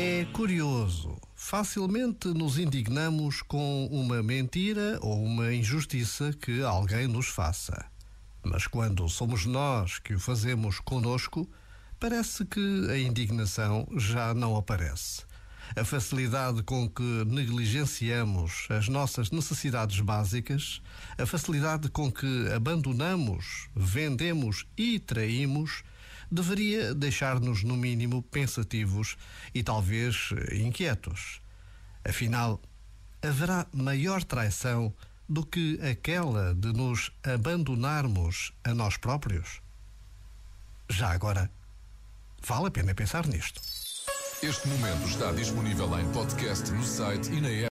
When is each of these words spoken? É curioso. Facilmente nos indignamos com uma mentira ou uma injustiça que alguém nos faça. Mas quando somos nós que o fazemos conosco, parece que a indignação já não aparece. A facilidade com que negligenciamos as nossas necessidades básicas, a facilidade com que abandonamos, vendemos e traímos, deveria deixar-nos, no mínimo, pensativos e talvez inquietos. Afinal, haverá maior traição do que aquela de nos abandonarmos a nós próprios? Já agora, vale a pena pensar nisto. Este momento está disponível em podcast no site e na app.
É 0.00 0.24
curioso. 0.26 1.20
Facilmente 1.34 2.28
nos 2.28 2.56
indignamos 2.56 3.42
com 3.42 3.86
uma 3.86 4.22
mentira 4.22 4.96
ou 5.02 5.20
uma 5.20 5.52
injustiça 5.52 6.32
que 6.40 6.62
alguém 6.62 7.08
nos 7.08 7.26
faça. 7.26 7.84
Mas 8.44 8.68
quando 8.68 9.08
somos 9.08 9.44
nós 9.44 9.98
que 9.98 10.14
o 10.14 10.20
fazemos 10.20 10.78
conosco, 10.78 11.50
parece 11.98 12.44
que 12.44 12.86
a 12.88 12.96
indignação 12.96 13.88
já 13.96 14.32
não 14.32 14.54
aparece. 14.54 15.24
A 15.74 15.84
facilidade 15.84 16.62
com 16.62 16.88
que 16.88 17.24
negligenciamos 17.26 18.68
as 18.70 18.88
nossas 18.88 19.32
necessidades 19.32 19.98
básicas, 19.98 20.80
a 21.20 21.26
facilidade 21.26 21.88
com 21.88 22.08
que 22.08 22.48
abandonamos, 22.54 23.68
vendemos 23.74 24.64
e 24.76 25.00
traímos, 25.00 25.82
deveria 26.30 26.94
deixar-nos, 26.94 27.62
no 27.62 27.76
mínimo, 27.76 28.22
pensativos 28.22 29.16
e 29.54 29.62
talvez 29.62 30.30
inquietos. 30.52 31.40
Afinal, 32.04 32.60
haverá 33.22 33.66
maior 33.72 34.22
traição 34.22 34.92
do 35.28 35.44
que 35.44 35.78
aquela 35.82 36.54
de 36.54 36.72
nos 36.72 37.12
abandonarmos 37.22 38.52
a 38.64 38.74
nós 38.74 38.96
próprios? 38.96 39.60
Já 40.88 41.10
agora, 41.10 41.50
vale 42.46 42.68
a 42.68 42.70
pena 42.70 42.94
pensar 42.94 43.26
nisto. 43.26 43.60
Este 44.42 44.68
momento 44.68 45.08
está 45.08 45.32
disponível 45.32 45.98
em 45.98 46.10
podcast 46.12 46.70
no 46.70 46.84
site 46.84 47.28
e 47.32 47.40
na 47.40 47.48
app. 47.48 47.66